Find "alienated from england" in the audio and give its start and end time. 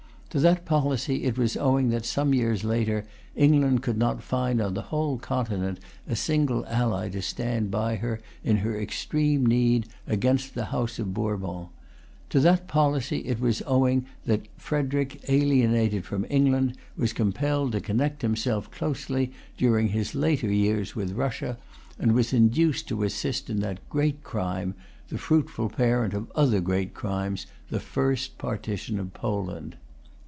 15.41-16.77